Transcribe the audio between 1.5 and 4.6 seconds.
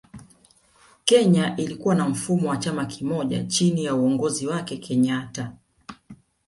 ilikuwa na mfumo wa chama kimoja chini ya uongozi